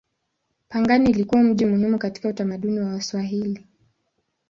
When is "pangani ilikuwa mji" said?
0.69-1.65